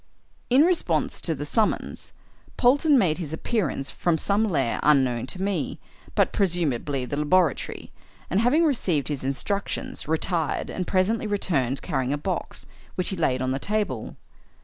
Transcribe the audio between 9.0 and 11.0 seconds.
his instructions, retired, and